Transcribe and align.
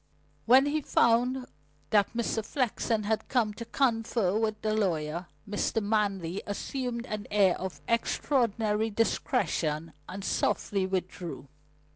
When 0.47 0.65
he 0.65 0.81
found 0.81 1.45
that 1.91 2.11
Mr. 2.17 2.43
Flexen 2.43 3.03
had 3.03 3.27
come 3.29 3.53
to 3.53 3.65
confer 3.65 4.35
with 4.35 4.59
the 4.63 4.73
lawyer, 4.73 5.27
Mr. 5.47 5.79
Manley 5.79 6.41
assumed 6.47 7.05
an 7.05 7.27
air 7.29 7.55
of 7.59 7.81
extraordinary 7.87 8.89
discretion 8.89 9.93
and 10.09 10.25
softly 10.25 10.87
withdrew. 10.87 11.49